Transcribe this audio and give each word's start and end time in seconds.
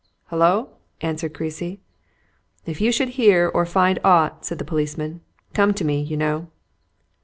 "Hullo?" 0.31 0.77
answered 1.01 1.35
Creasy. 1.35 1.79
"If 2.65 2.81
you 2.81 2.91
should 2.91 3.09
hear 3.09 3.47
or 3.53 3.67
find 3.67 3.99
aught," 4.03 4.43
said 4.43 4.57
the 4.57 4.65
policeman, 4.65 5.21
"come 5.53 5.75
to 5.75 5.85
me, 5.85 6.01
you 6.01 6.17
know." 6.17 6.47